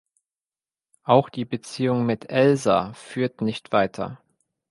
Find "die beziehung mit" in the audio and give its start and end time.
1.29-2.31